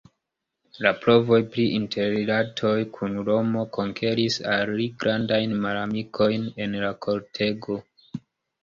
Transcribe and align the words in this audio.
La 0.85 0.93
provoj 1.01 1.37
pri 1.55 1.65
interrilatoj 1.79 2.73
kun 2.97 3.19
Romo 3.29 3.67
konkeris 3.77 4.39
al 4.57 4.73
li 4.81 4.89
grandajn 5.05 5.55
malamikojn 5.69 6.51
en 6.67 6.77
la 6.87 6.95
kortego. 7.09 7.81